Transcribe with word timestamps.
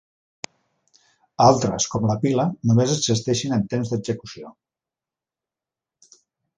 Altres, 1.49 1.87
com 1.97 2.09
la 2.13 2.17
pila, 2.25 2.47
només 2.71 2.97
existeixen 2.97 3.57
en 3.61 3.69
temps 3.77 3.95
d'execució. 3.95 4.59